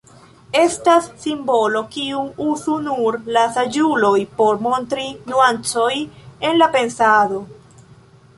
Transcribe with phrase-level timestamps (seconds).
[0.59, 5.93] Estas simbolo, kiun uzu nur la saĝuloj por montri nuancoj
[6.51, 7.45] en la pensado.